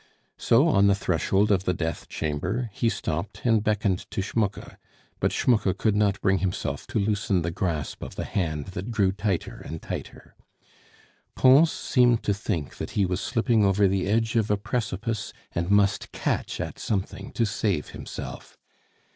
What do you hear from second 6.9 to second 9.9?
loosen the grasp of the hand that grew tighter and